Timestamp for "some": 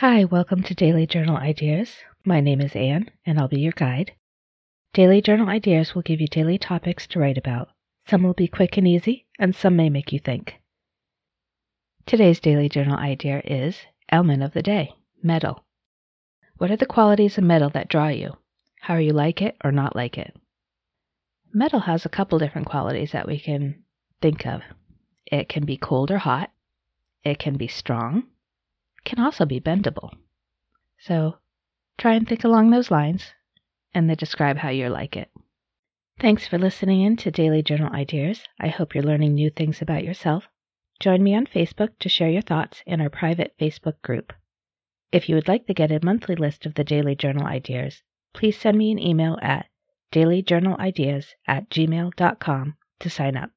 8.06-8.22, 9.56-9.74